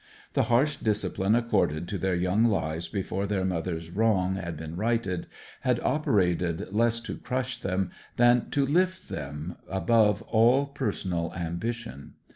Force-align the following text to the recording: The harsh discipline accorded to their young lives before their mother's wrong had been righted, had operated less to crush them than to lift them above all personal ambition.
The 0.33 0.45
harsh 0.49 0.77
discipline 0.77 1.35
accorded 1.35 1.87
to 1.89 1.99
their 1.99 2.15
young 2.15 2.45
lives 2.45 2.87
before 2.87 3.27
their 3.27 3.45
mother's 3.45 3.91
wrong 3.91 4.33
had 4.33 4.57
been 4.57 4.75
righted, 4.75 5.27
had 5.59 5.79
operated 5.81 6.73
less 6.73 6.99
to 7.01 7.17
crush 7.17 7.59
them 7.59 7.91
than 8.17 8.49
to 8.49 8.65
lift 8.65 9.09
them 9.09 9.57
above 9.69 10.23
all 10.23 10.65
personal 10.65 11.31
ambition. 11.35 12.15